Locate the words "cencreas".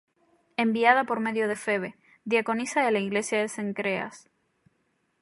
3.49-4.31